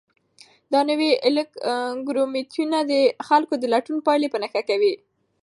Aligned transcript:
دا 0.73 0.79
نوي 0.89 1.11
الګوریتمونه 1.27 2.79
د 2.91 2.93
خلکو 3.27 3.53
د 3.59 3.63
لټون 3.73 3.97
پایلې 4.07 4.27
په 4.31 4.37
نښه 4.43 4.61
کوي. 4.69 4.93